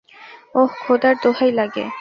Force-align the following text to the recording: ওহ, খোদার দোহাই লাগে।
ওহ, 0.55 0.71
খোদার 0.81 1.15
দোহাই 1.23 1.51
লাগে। 1.51 1.85